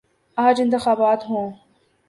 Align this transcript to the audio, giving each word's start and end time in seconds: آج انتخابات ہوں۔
آج 0.37 0.61
انتخابات 0.61 1.29
ہوں۔ 1.29 1.51